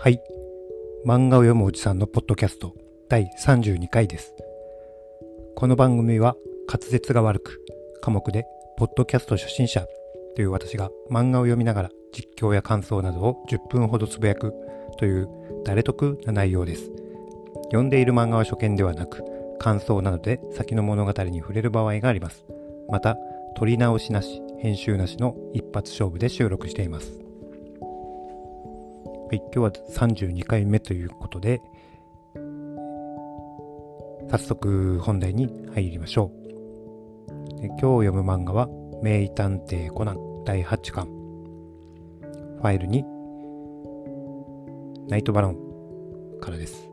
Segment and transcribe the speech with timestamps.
[0.00, 0.22] はい。
[1.04, 2.72] 漫画を読むおじさんのポッドキャスト
[3.08, 4.32] 第32回です。
[5.56, 6.36] この番組は
[6.68, 7.60] 滑舌が悪く、
[8.00, 9.84] 科目でポッドキャスト初心者
[10.36, 14.54] という私が漫画を読みながら実況や感想などを10分ほどつぶやく
[14.98, 15.28] という
[15.64, 16.92] 誰得な内容です。
[17.64, 19.24] 読んでいる漫画は初見ではなく、
[19.58, 22.44] 感想などで先の物語に触れる場合があります。
[22.88, 23.16] また、
[23.56, 27.27] 撮り直しなし、編集なしの一発勝負で収録しています。
[29.28, 31.60] はい、今日は32回目ということで、
[34.30, 37.60] 早速本題に入りましょう。
[37.60, 38.70] で今日読む漫画は、
[39.02, 41.04] 名探偵コナン第8巻。
[41.04, 43.04] ファイルに、
[45.10, 46.88] ナイトバロンからです。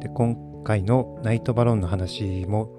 [0.00, 2.70] で今回のナイトバロンの話も、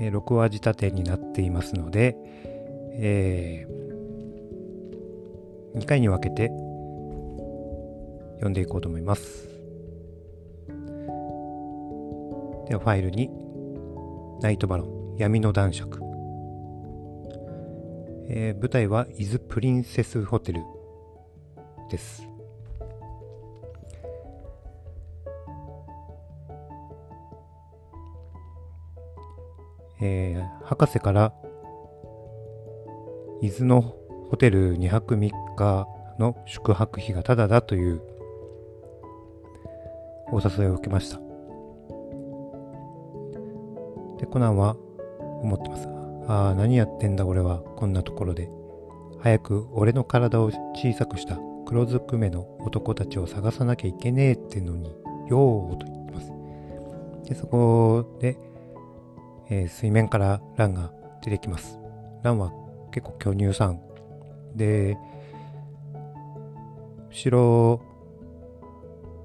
[0.00, 2.16] えー6話仕立てになっていますので、
[2.98, 3.64] え
[5.76, 6.50] 2回に分けて
[8.42, 9.46] 読んでいこうと思います。
[12.66, 13.30] ではファイルに
[14.40, 16.00] ナイトバロン闇の男爵、
[18.28, 20.62] えー舞台は伊豆プリンセスホテル
[21.88, 22.26] です。
[30.00, 31.32] えー博士から
[33.40, 35.86] 伊豆のホテル2泊3日
[36.18, 38.11] の宿泊費がタダだという
[40.32, 41.18] お誘いを受けました。
[44.18, 44.76] で、コナンは
[45.42, 45.88] 思ってます。
[46.28, 48.48] ああ、何やってんだ俺は、こんなところで。
[49.20, 54.88] 早く俺の体を小さくした黒ずくめの男たちを探さなきゃいけねえってのに、
[55.28, 56.32] よーと言ってます。
[57.28, 58.36] で、そこで、
[59.48, 61.78] えー水面からランが出てきます。
[62.22, 62.52] ランは
[62.90, 63.80] 結構巨乳さん。
[64.54, 64.96] で、
[67.10, 67.80] 後ろ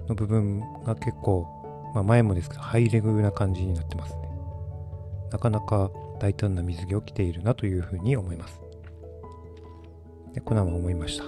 [0.07, 1.47] の部分が結構、
[1.93, 4.29] まあ、前もですけど、ハイレグな感じになってますね。
[5.31, 8.61] なかなか大胆な水着を着ているなというふうに思います。
[10.33, 11.25] で、コナンは思いました。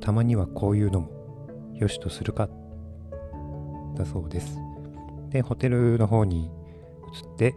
[0.00, 1.10] たまにはこういうのも
[1.74, 2.48] 良しとするか、
[3.96, 4.58] だそうです。
[5.30, 6.50] で、ホテルの方に
[7.12, 7.54] 移って、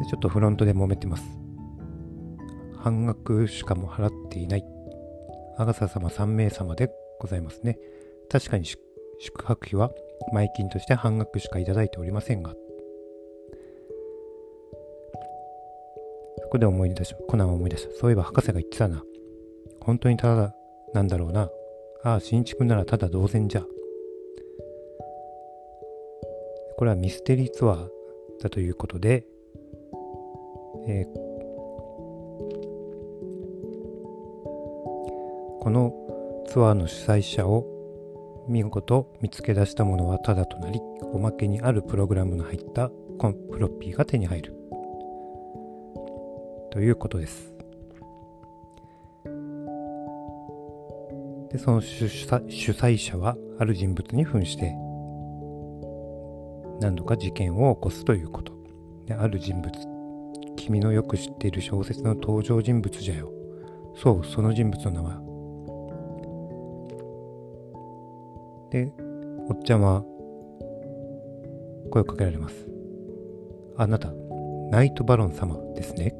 [0.00, 1.43] でちょっとフロントで揉めてます。
[2.84, 4.64] 半額しかも払っていない。
[5.56, 7.78] アガサ様3名様でございますね。
[8.30, 8.82] 確かに宿
[9.42, 9.90] 泊費は
[10.34, 12.52] 前金として半額しかいただいておりませんが。
[16.42, 17.94] そこで思い出し、コナンは思い出した。
[17.98, 19.02] そういえば博士が言ってたな。
[19.80, 20.54] 本当にただ
[20.92, 21.48] なんだろうな。
[22.02, 23.64] ああ、新築ならただ同然じゃ。
[26.76, 27.88] これはミステリーツアー
[28.42, 29.24] だということで、
[30.86, 31.23] えー
[35.64, 35.94] この
[36.46, 37.64] ツアーの主催者を
[38.50, 40.78] 見事見つけ出したものはタダとなり、
[41.14, 44.54] おまけにあるプログラムの入ったコンフロッピーが手に入る。
[46.70, 47.54] ということです。
[51.50, 54.74] で、その主催主催者はある人物に扮して
[56.78, 58.52] 何度か事件を起こすということ。
[59.06, 59.72] で、ある人物。
[60.56, 63.32] 君のよく知っている小説の登場人物じゃよ。
[63.96, 65.33] そう、その人物の名は。
[68.74, 68.92] で、
[69.48, 70.02] おっちゃんは
[71.92, 72.66] 声をかけられます。
[73.76, 74.12] あなた、
[74.72, 76.12] ナイトバロン様ですね？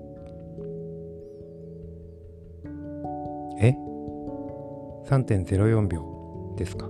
[3.60, 3.72] え
[5.08, 6.88] ?3.04 秒ですか？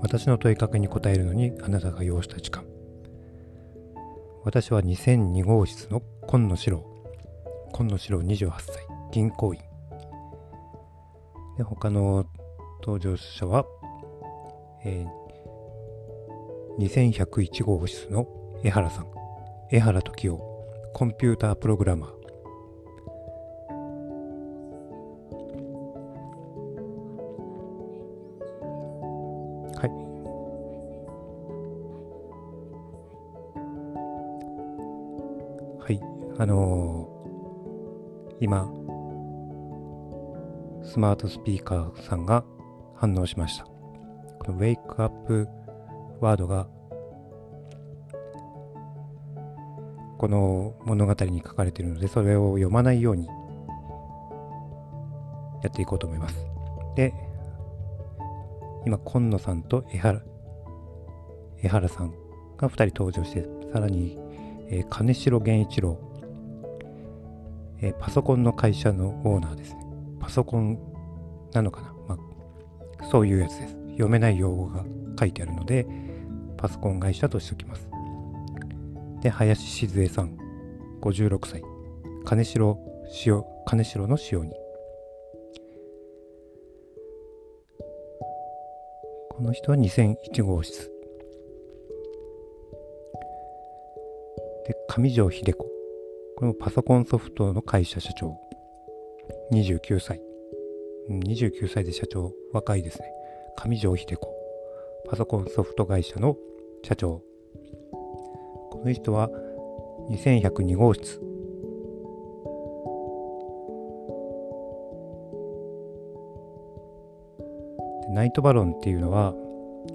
[0.00, 2.64] 私の問いかけに答えるのにあなたが要した時間。
[4.44, 6.86] 私は2002号室の今野四郎。
[7.74, 8.76] 今野四郎28歳、
[9.12, 9.60] 銀行員。
[11.58, 12.24] で、他の
[12.82, 13.66] 登場者は、
[14.84, 15.20] えー
[16.78, 18.26] 2101号室の
[18.62, 19.06] 江原さん。
[19.70, 20.38] 江原時夫、
[20.94, 22.10] コンピュータープログラマー。
[29.78, 29.90] はい。
[35.84, 36.00] はい。
[36.38, 37.20] あのー
[38.42, 38.72] 今、
[40.82, 42.42] スマートスピーカーさんが
[42.94, 43.69] 反応しました。
[44.40, 45.48] このウェイクアップ
[46.20, 46.66] ワードが
[50.18, 53.26] この物語に書かれているのでそれを読まないように
[55.62, 56.36] やっていこうと思います。
[56.96, 57.14] で、
[58.86, 60.20] 今、今野さんと江原
[61.62, 62.14] 江原さん
[62.56, 64.18] が2人登場して、さらに、
[64.68, 65.98] えー金城源一郎、
[67.80, 69.84] えー、パソコンの会社のオーナーですね。
[70.20, 70.78] パソコン
[71.52, 72.18] なのかな、ま
[72.98, 73.79] あ、そういうやつです。
[73.92, 74.84] 読めない用語が
[75.18, 75.86] 書いてあるので、
[76.56, 77.88] パソコン会社としておきます。
[79.22, 80.36] で、林静江さん、
[81.00, 81.62] 56歳。
[82.24, 82.78] 金城
[83.26, 84.54] 塩、金城の塩に。
[89.30, 90.90] この人は2001号室。
[94.66, 95.64] で、上条秀子。
[96.36, 98.36] これもパソコンソフトの会社社長。
[99.52, 100.20] 29歳。
[101.08, 103.19] 29歳で社長、若いですね。
[103.56, 104.28] 上条秀子。
[105.08, 106.36] パソコンソフト会社の
[106.84, 107.22] 社長。
[108.70, 109.28] この人は
[110.10, 111.20] 2102号室。
[118.10, 119.34] ナイトバロンっていうのは、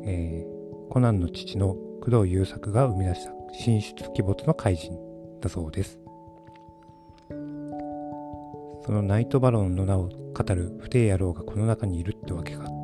[0.05, 3.31] えー、コナンの父の工藤優作が生み出した
[3.63, 4.97] 神出鬼没の怪人
[5.41, 5.99] だそうです。
[8.85, 12.74] そのナイトバロンの名を語る不定野郎がこの中にいるってわけか。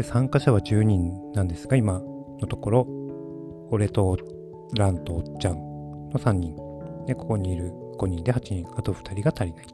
[0.00, 2.00] で参加者は10人なんですが、今
[2.40, 2.86] のところ、
[3.70, 4.16] 俺と
[4.74, 5.58] ランとおっちゃん
[6.08, 6.56] の3人。
[7.06, 9.66] で、ここにいる5人で8人、あと2人が足りない。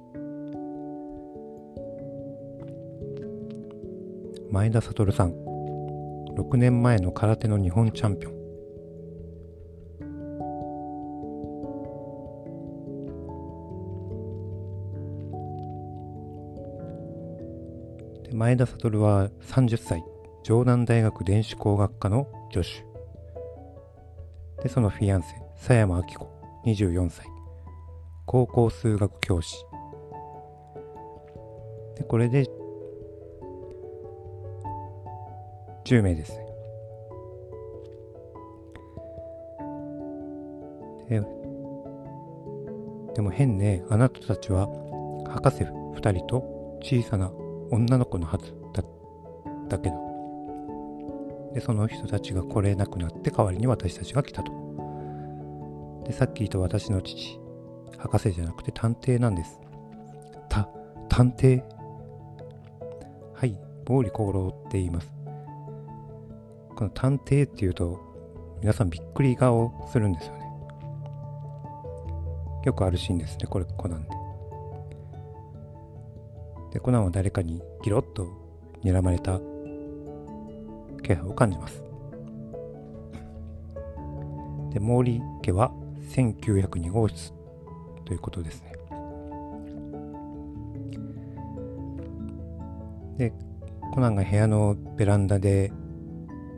[4.51, 5.35] 前田悟さん。
[6.37, 8.37] 6年前の空手の日本チャンピオン。
[18.33, 20.03] 前田悟は30歳、
[20.47, 22.87] 城南大学電子工学科の助手。
[24.63, 26.31] で、そのフィアンセ、佐山明子、
[26.65, 27.27] 24歳、
[28.27, 29.57] 高校数学教師。
[31.97, 32.45] で、これで
[35.85, 36.47] 10名ですね。
[41.09, 41.21] で
[43.17, 44.69] でも変ね、あなたたちは
[45.29, 47.33] 博士2人と小さな
[47.73, 48.87] 女の子のはずだっ
[49.69, 50.06] たけど。
[51.57, 54.53] で、その人たちが来れなくなって代わりに私たちが来たと。
[56.05, 57.41] で、さっき言った私の父、
[57.97, 59.59] 博士じゃなくて探偵なんです。
[60.51, 60.69] た、
[61.09, 61.63] 探偵
[63.33, 65.11] はい、毛利小五郎って言います。
[66.77, 68.01] この探偵っていうと、
[68.61, 70.51] 皆さんびっくり顔するんですよね。
[72.67, 74.11] よくあるシーンですね、これ、コナンで。
[76.75, 78.29] で、コナンは誰かにギロッと
[78.85, 79.41] 睨まれた
[81.07, 81.83] 気配を感じます。
[84.73, 85.71] で、毛利家は
[86.11, 87.33] 1902号室
[88.05, 88.73] ということですね。
[93.19, 93.33] で、
[93.95, 95.73] コナンが部屋のベランダで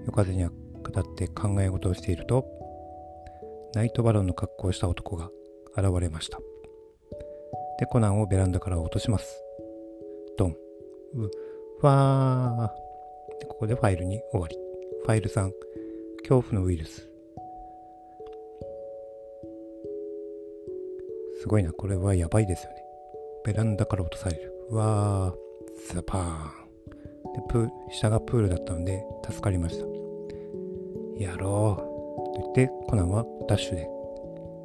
[0.07, 0.49] 夜風に
[0.83, 2.47] 下って考え事をしていると、
[3.75, 5.31] ナイトバロンの格好をした男が
[5.77, 6.39] 現れました。
[7.79, 9.43] で、コナンをベランダから落とします。
[10.39, 10.57] ドン。
[11.83, 12.88] う、わー。
[13.41, 14.57] で、ここでファイルに終わり。
[15.05, 15.51] ファイル3、
[16.21, 17.09] 恐怖のウイルス。
[21.41, 22.77] すごいな、これはやばいですよね。
[23.45, 24.53] ベランダから落とされる。
[24.71, 26.69] うわー、スパーン。
[27.35, 29.87] でプー下がプールだったので助かりました。
[31.23, 33.89] やろうと言ってコナンはダッシュで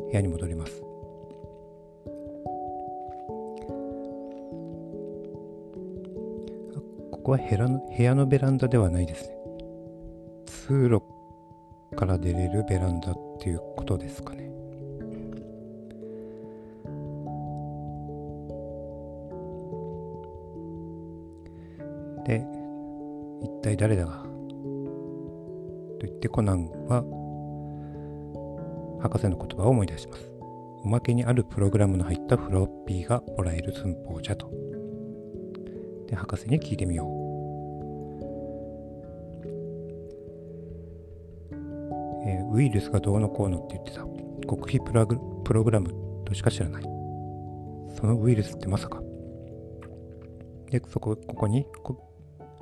[0.09, 0.81] 部屋に戻ります。
[7.23, 9.37] ここは部屋の部屋のベランダではないですね。
[10.45, 11.01] 通路
[11.95, 14.51] から出れるベランダっていうことですかね。
[22.25, 22.45] で、
[23.41, 24.23] 一体誰だが
[25.99, 27.03] と言ってコナンは
[29.01, 30.29] 博士の言葉を思い出します。
[30.83, 34.72] おまけにあるプログラムの入ったフロッピーがもらえる寸法じゃと。
[36.13, 37.09] で、博士に聞いてみよう。
[42.25, 44.05] えー、ウイルスがどうのこうのって言ってた。
[44.47, 45.89] 極秘プラグプログラム
[46.23, 46.83] としか知らない。
[46.83, 49.01] そのウイルスってまさか。
[50.69, 51.65] で、そこ、ここに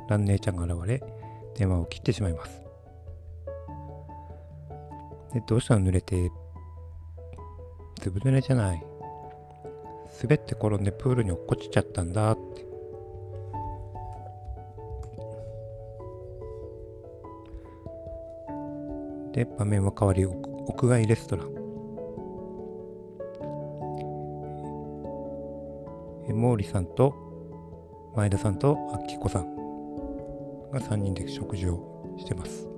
[0.08, 1.04] 蘭姉ちゃんが現れ、
[1.58, 2.62] 電話を切ってしまいます。
[5.34, 6.32] で、どうしたの濡れて、
[8.00, 8.82] ずぶ濡れじゃない。
[10.24, 12.71] 滑って転んでプールに落っこちちゃったんだって。
[19.42, 21.48] で、場面は変わり、屋外レストラン。
[26.28, 27.16] 毛利さんと
[28.16, 29.56] 前田さんとあきこさん
[30.72, 32.71] が3人で食事をしてます。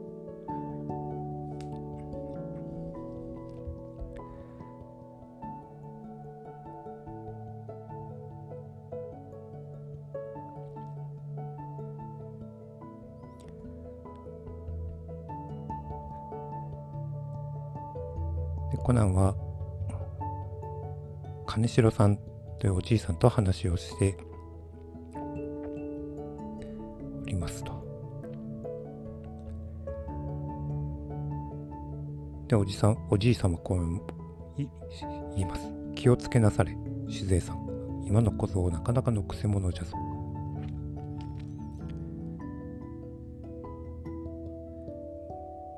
[18.84, 19.34] コナンは
[21.48, 22.18] 金城さん
[22.60, 24.18] というおじいさんと話をして
[27.22, 27.72] おりますと。
[32.50, 34.02] で、おじさん、おじいさんはこう
[34.58, 34.70] 言
[35.38, 35.62] います。
[35.96, 36.75] 気をつけなされ、
[37.10, 38.04] 酒税さん。
[38.06, 39.96] 今の小僧なかなかのくせ者じゃぞ。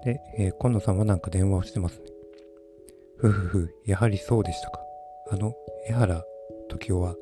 [0.04, 2.15] で、えー、今野さんはなんか電話をしてますね。
[3.18, 4.82] ふふふ、やはりそうでしたか。
[5.32, 5.54] あの、
[5.88, 6.24] 江原
[6.70, 7.16] 時夫は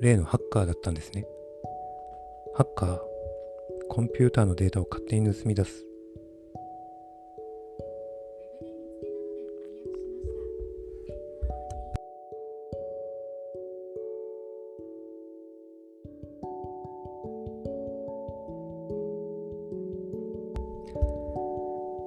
[0.00, 1.26] 例のハッカーだったんですね。
[2.54, 3.00] ハッカー、
[3.88, 5.84] コンピューターのデータを勝手に盗み出す。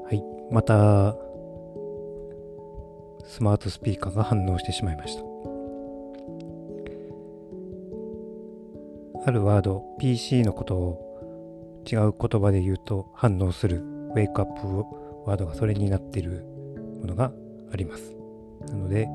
[0.05, 1.24] はい、また
[3.27, 5.23] スマートスピーカーが反応してしまいました。
[9.27, 14.67] あるワード、PC のことを違う言葉で言うと反応するウェイクアップ
[15.25, 16.45] ワードがそれになっている
[17.01, 17.31] ものが
[17.71, 18.15] あります。
[18.69, 19.07] なので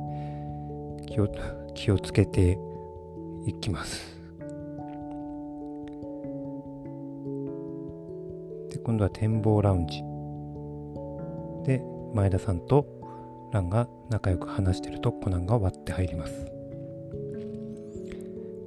[1.07, 1.29] 気を
[1.75, 2.59] 気をつけて
[3.47, 4.19] いきます。
[8.71, 10.03] で今度は展望ラウンジ。
[11.65, 13.00] で前田さんと
[13.53, 16.47] ランが仲良く話してるとコナンが割って入ります。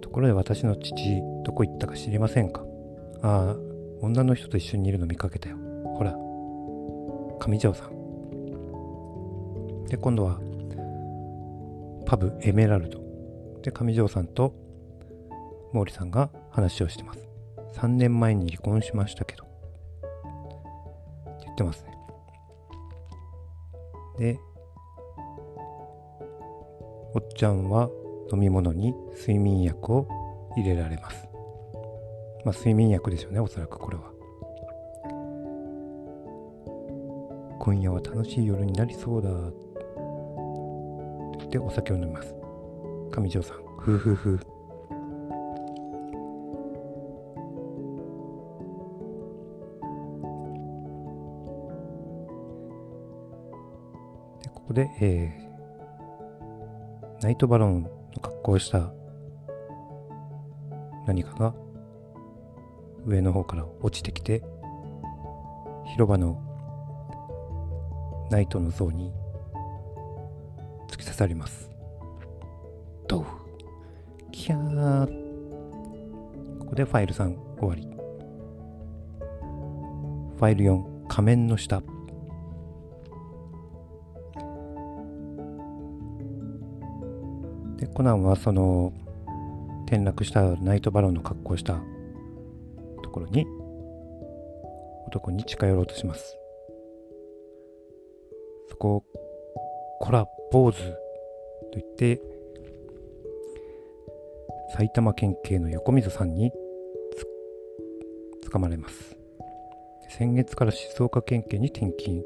[0.02, 2.64] ところで私の父、どこ行ったか知りませんか？
[3.22, 3.58] ああ、
[4.02, 5.58] 女の人と一緒にいるの見かけたよ。
[5.96, 6.14] ほら、
[7.40, 9.86] 上条さん。
[9.86, 10.40] で、今度は、
[12.06, 13.00] パブエメラルド。
[13.62, 14.54] で、上条さんと
[15.72, 17.28] 毛利さんが話をしてます。
[17.76, 19.46] 3年前に離婚しましたけど。
[19.46, 19.48] っ
[21.40, 21.94] て言ってますね。
[24.20, 24.40] で、
[27.16, 27.90] おっちゃんは
[28.32, 30.08] 飲み物に睡眠薬を
[30.58, 31.28] 入れられます。
[32.44, 34.12] まあ睡眠薬ですよね、おそらくこれは。
[37.60, 39.30] 今夜は楽しい夜になりそうだ。
[41.46, 42.34] ってお酒を飲みます。
[43.12, 44.40] 上条さん、ふうふうふう。
[54.42, 55.43] でここで、えー、
[57.24, 57.90] ナイトバロンの
[58.22, 58.92] 格好をした
[61.08, 61.56] 何かが
[63.06, 64.44] 上の方から落ちてきて
[65.94, 66.38] 広場の
[68.30, 69.14] ナイトの像に
[70.90, 71.72] 突き刺さります。
[73.08, 73.26] ドウ
[74.34, 75.08] キャー
[76.60, 77.84] ここでファイル3終わり。
[80.36, 81.82] ファイル4仮面の下
[87.94, 88.92] コナンはその
[89.86, 91.80] 転落したナイトバロンの格好をした
[93.04, 93.46] ところに
[95.08, 96.38] 男に近寄ろうとします。
[98.70, 99.04] そこを
[100.02, 100.78] 「こら坊主」
[101.72, 102.20] と言って
[104.76, 106.52] 埼玉県警の横溝さんに
[108.52, 109.16] 捕まれます。
[110.10, 112.24] 先月から静岡県警に転勤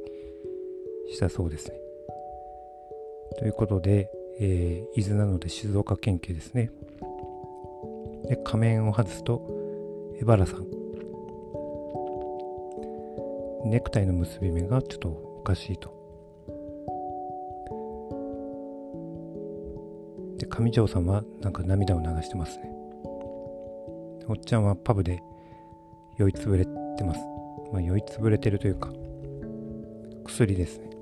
[1.09, 1.77] したそうですね。
[3.37, 6.71] ということでえー、伊豆なので静岡県警ですね。
[8.27, 9.41] で、仮面を外すと、
[10.21, 10.65] 江原さん。
[13.65, 15.89] ネクタイの結び目がちょっとおかしいと。
[20.37, 22.71] で、上条さんはなんか涙を流してますね。
[24.27, 25.21] おっちゃんはパブで
[26.17, 27.19] 酔いつぶれてます。
[27.71, 28.91] まあ酔いつぶれてるというか、
[30.25, 30.96] 薬ですね。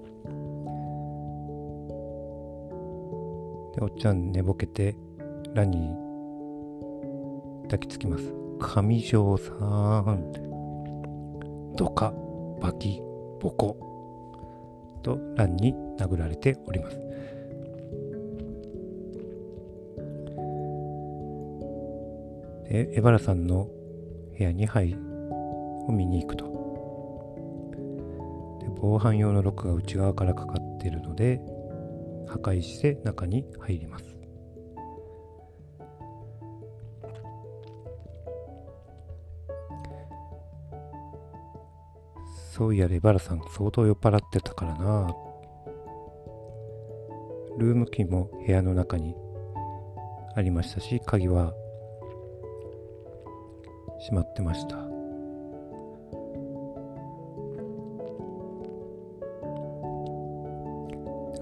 [3.76, 4.96] で、おっちゃん寝ぼけて、
[5.54, 5.92] ラに
[7.64, 8.34] 抱きつきます。
[8.60, 10.32] 上条さん。
[11.76, 12.14] とか、
[12.62, 13.02] バキ、
[13.42, 13.78] ボコ。
[15.04, 16.98] と、ランに殴られております。
[22.70, 23.70] で、エバラさんの
[24.38, 24.98] 部屋に入
[25.88, 26.46] を見に行くと。
[28.62, 31.42] で防犯用のロックが内側からかかっているので、
[32.28, 34.16] 破壊して中に入ります。
[42.56, 45.14] そういやレバラさん相当酔っ払ってたからな
[47.58, 49.14] ルームキーも部屋の中に
[50.36, 51.54] ありましたし鍵は
[54.00, 54.78] 閉まってました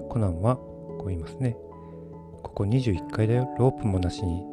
[0.08, 0.58] コナンは
[1.14, 1.56] いますね。
[2.42, 3.48] ここ21階だよ。
[3.58, 4.44] ロープもなしに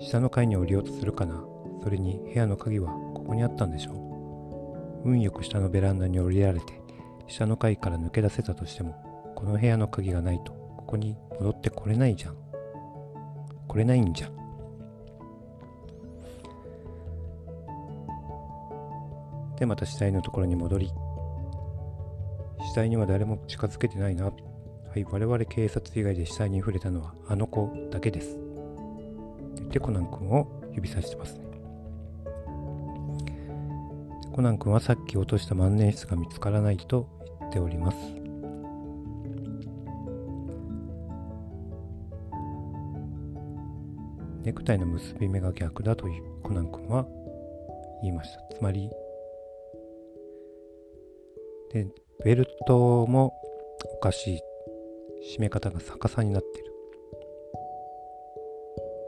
[0.00, 1.44] 下の階に降りようとするかな。
[1.82, 3.92] それに部屋の鍵はここにあったんでしょ
[5.04, 5.08] う。
[5.08, 6.80] 運よく下のベランダに降りられて
[7.26, 12.36] 下の階から抜け出せたとしてもこの部屋の鍵がないとここに戻ってこれないじゃん。
[13.68, 14.44] 来れないんじゃん。
[19.56, 20.92] で、また死体のところに戻り、
[22.60, 24.32] 死体には誰も近づけてないな。
[24.94, 28.36] はい、我々警察以外で死体に触れたのはあの子だけです。
[28.36, 28.40] と
[29.56, 31.40] 言ってコナン君を指さしてますね。
[34.32, 37.08] コナン君はさっき落とした万年筆が見つからないと
[37.40, 37.96] 言っております。
[44.44, 47.04] ネクタイの結び目が逆だというコナン君は
[48.00, 48.56] 言いました。
[48.56, 48.88] つまり、
[51.72, 51.88] で、
[52.24, 53.34] ベルトも
[53.96, 54.40] おかしい。
[55.32, 56.72] 締め方が逆さになっている。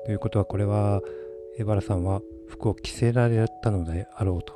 [0.06, 1.02] ということは、これは、
[1.58, 4.54] エバラさんは服を着せられたのであろうと。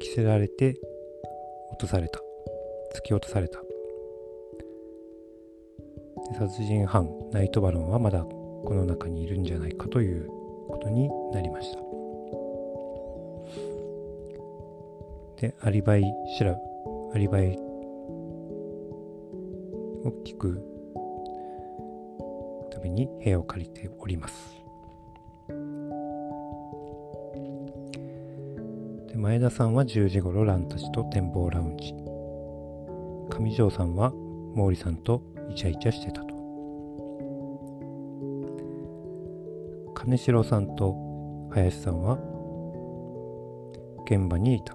[0.00, 0.76] 着せられて
[1.70, 2.20] 落とされた。
[2.94, 3.62] 突き落とされた。
[6.36, 10.26] 殺人犯ナイトバロンはまだこの中にいるんじゃないかという
[10.68, 11.78] ことになりました
[15.40, 16.02] でアリバイ
[16.38, 16.54] 調べ
[17.14, 17.67] アリバイ
[20.08, 20.62] を聞く
[22.72, 24.56] ために部屋を借りております。
[29.08, 31.94] で前田さんは10時頃ランたちと展望ラウンジ。
[33.30, 34.12] 上条さんは
[34.56, 36.34] 毛利さんとイチャイチャしてたと。
[39.94, 40.96] 金城さんと
[41.50, 42.18] 林さんは
[44.06, 44.74] 現場にいた。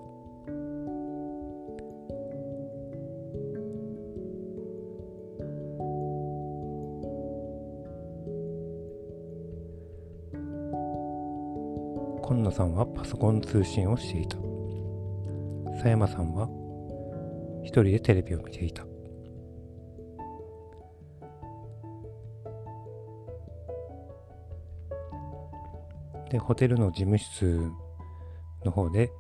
[12.54, 14.38] さんはパソコン通信をしていた
[15.74, 16.48] 佐山さんは
[17.64, 18.86] 一人でテレビを見ていた
[26.34, 27.72] で、ホテルの事務室
[28.66, 29.12] の方で、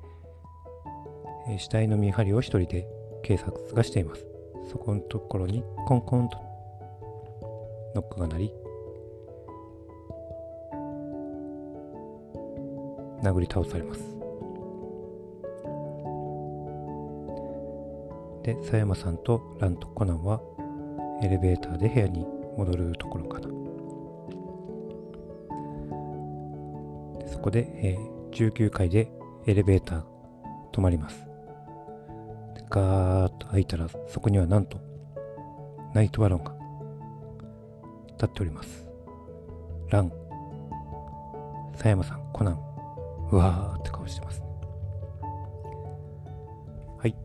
[1.60, 2.88] 死体の見張りを一人で
[3.22, 4.26] 警察がしています。
[4.72, 6.38] そこのところにコンコンと
[7.94, 8.54] ノックが鳴り、
[13.24, 14.02] 殴り倒されます。
[18.44, 20.42] で、佐山さんとランとコナンは
[21.22, 23.48] エレベーターで部屋に戻るところかな
[27.26, 27.40] そ。
[27.40, 29.12] こで、えー、19階で
[29.46, 30.04] エレベーター
[30.72, 31.28] 止まります。
[32.70, 34.80] ガーッと開いたらそこにはなんと
[35.94, 36.56] ナイトバロンが
[38.14, 38.88] 立っております。
[39.90, 40.12] ラン、
[41.74, 42.73] 佐山さん、コナン、
[43.32, 44.48] うわーって顔してますね。
[46.98, 47.16] はい。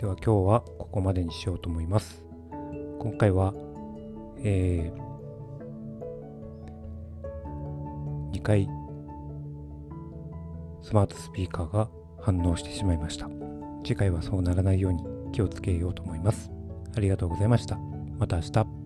[0.00, 2.24] では今日はここまでにしようと思います。
[2.98, 3.54] 今回は、
[4.42, 8.68] えー、2回
[10.82, 11.88] スマートスピーカーが
[12.20, 13.28] 反応してしまいました。
[13.84, 16.50] 次回はそうならないように気をつけようと思います。
[16.96, 17.78] ありがとうございました。
[18.18, 18.77] また明日。